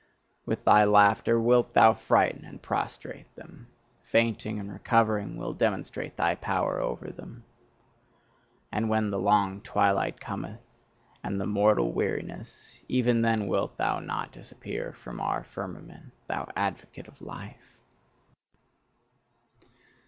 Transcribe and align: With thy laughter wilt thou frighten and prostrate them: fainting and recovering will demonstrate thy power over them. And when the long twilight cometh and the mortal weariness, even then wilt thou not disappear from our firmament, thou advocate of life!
With 0.47 0.65
thy 0.65 0.83
laughter 0.83 1.39
wilt 1.39 1.75
thou 1.75 1.93
frighten 1.93 2.43
and 2.43 2.59
prostrate 2.59 3.35
them: 3.35 3.67
fainting 4.01 4.57
and 4.59 4.73
recovering 4.73 5.37
will 5.37 5.53
demonstrate 5.53 6.17
thy 6.17 6.33
power 6.33 6.79
over 6.79 7.11
them. 7.11 7.43
And 8.71 8.89
when 8.89 9.11
the 9.11 9.19
long 9.19 9.61
twilight 9.61 10.19
cometh 10.19 10.59
and 11.23 11.39
the 11.39 11.45
mortal 11.45 11.91
weariness, 11.91 12.81
even 12.87 13.21
then 13.21 13.45
wilt 13.45 13.77
thou 13.77 13.99
not 13.99 14.31
disappear 14.31 14.91
from 14.91 15.21
our 15.21 15.43
firmament, 15.43 16.13
thou 16.25 16.47
advocate 16.55 17.07
of 17.07 17.21
life! 17.21 17.77